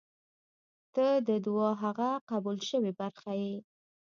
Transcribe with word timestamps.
•ته 0.95 1.07
د 1.27 1.29
دعا 1.45 1.69
هغه 1.83 2.09
قبل 2.29 2.55
شوې 2.69 2.91
برخه 3.01 3.31
یې. 3.41 3.55